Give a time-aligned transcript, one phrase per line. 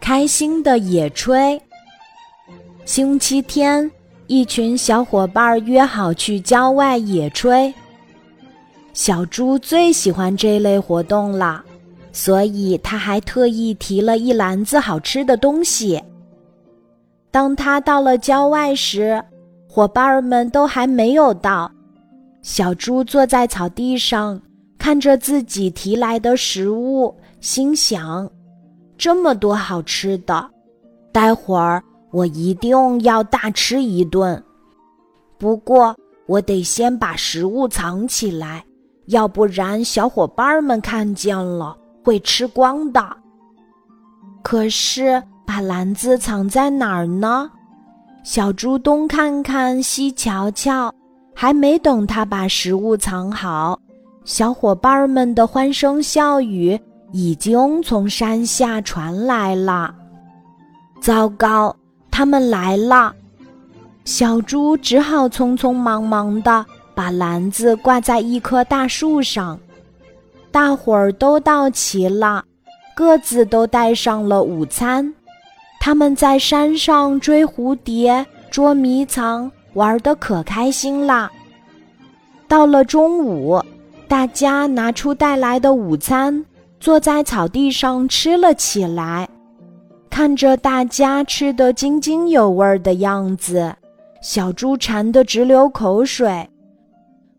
[0.00, 1.60] 开心的野炊。
[2.84, 3.90] 星期天，
[4.26, 7.72] 一群小伙伴约好去郊外野炊。
[8.92, 11.62] 小猪最喜欢这类活动了，
[12.12, 16.02] 所以他还特意提了一篮子好吃的东西。
[17.30, 19.22] 当他到了郊外时，
[19.68, 21.70] 伙伴们都还没有到。
[22.40, 24.40] 小猪坐在草地上，
[24.78, 28.30] 看着自己提来的食物，心想
[28.98, 30.50] ：“这么多好吃的，
[31.12, 34.42] 待会儿我一定要大吃一顿。
[35.38, 35.94] 不过，
[36.26, 38.64] 我得先把食物藏起来，
[39.06, 43.04] 要不然小伙伴们看见了会吃光的。
[44.42, 47.50] 可是，把篮子藏在哪儿呢？
[48.22, 50.92] 小猪东看看，西瞧瞧。”
[51.38, 53.78] 还没等他把食物藏好，
[54.24, 56.80] 小伙伴们的欢声笑语
[57.12, 59.94] 已经从山下传来了。
[61.00, 61.74] 糟糕，
[62.10, 63.14] 他们来了！
[64.04, 69.58] 小猪只好匆匆忙忙地把篮子挂在一棵大树上。
[70.50, 72.44] 大伙儿都到齐了，
[72.94, 75.12] 各自都带上了午餐。
[75.80, 79.50] 他们在山上追蝴蝶、捉迷藏。
[79.74, 81.30] 玩的可开心啦！
[82.48, 83.62] 到了中午，
[84.08, 86.42] 大家拿出带来的午餐，
[86.86, 89.28] 坐在草地上吃了起来。
[90.08, 93.74] 看着大家吃得津津有味的样子，
[94.22, 96.48] 小猪馋得直流口水，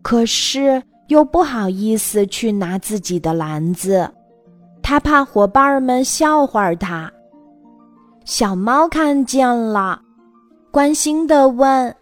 [0.00, 4.10] 可是又不好意思去拿自己的篮子，
[4.82, 7.12] 他怕伙伴们笑话他。
[8.24, 10.00] 小猫看见了，
[10.70, 11.94] 关心地问。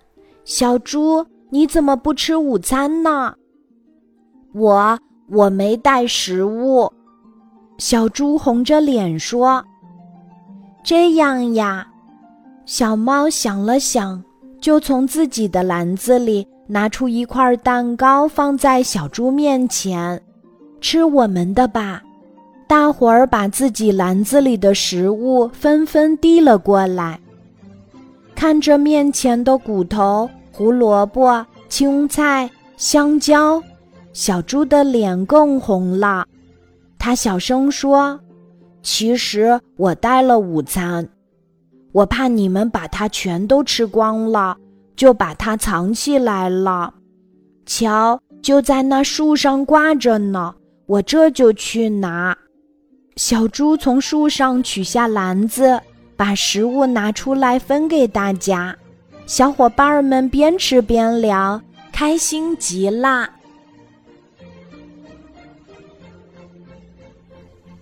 [0.45, 3.35] 小猪，你怎么不吃午餐呢？
[4.55, 4.97] 我
[5.29, 6.89] 我没带食物。
[7.85, 9.61] 小猪红着脸说
[10.87, 11.85] ：“这样呀。”
[12.65, 14.23] 小猫想了想，
[14.61, 20.23] 就从自己的篮子里拿出一块蛋糕，放在小猪面前
[20.81, 22.01] ：“吃我们的吧！”
[22.69, 27.19] 大伙儿把自己篮子里的食物纷纷递了过来。
[28.37, 33.61] 看着面前的骨头、胡萝卜、青菜、香蕉，
[34.13, 36.25] 小猪的脸更红了。
[37.03, 38.21] 他小声说
[38.81, 41.09] ：“其实我带了午餐，
[41.91, 44.57] 我怕你们把它全都吃光了，
[44.95, 46.95] 就把它藏起来了。
[47.67, 50.55] 瞧，就在那树上挂着呢，
[50.87, 52.39] 我这就去拿。”
[53.17, 55.81] 小猪从树上取下篮子。
[56.15, 58.77] 把食物拿出来分给大家，
[59.27, 61.61] 小伙伴们边吃边聊，
[61.91, 63.29] 开心极啦！